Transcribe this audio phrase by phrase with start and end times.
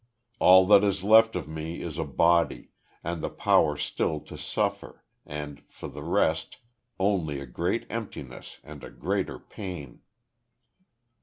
[0.39, 2.71] All that is left of me is a body,
[3.03, 6.57] and the power still to suffer, and for the rest,
[6.99, 10.01] only a great emptiness, and a greater pain."